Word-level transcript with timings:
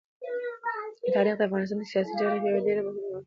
تاریخ 1.15 1.35
د 1.37 1.41
افغانستان 1.47 1.77
د 1.79 1.83
سیاسي 1.91 2.13
جغرافیې 2.19 2.49
یوه 2.51 2.65
ډېره 2.67 2.81
مهمه 2.81 2.91
او 2.91 2.97
اساسي 3.01 3.05
برخه 3.07 3.13
ده. 3.13 3.19